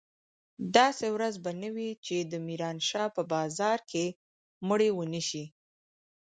[0.75, 4.07] داسې ورځ به نه وي چې د ميرانشاه په بازار کښې
[4.67, 5.45] مړي ونه سي.